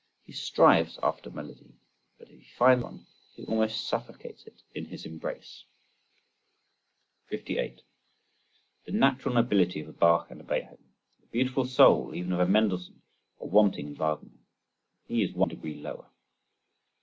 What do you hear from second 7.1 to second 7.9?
58.